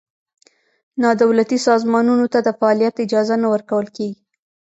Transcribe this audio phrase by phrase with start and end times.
[1.01, 4.21] نا دولتي سازمانونو ته د فعالیت اجازه نه ورکول کېږي.